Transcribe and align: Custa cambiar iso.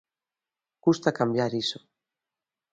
Custa 0.83 1.09
cambiar 1.19 1.51
iso. 1.63 1.79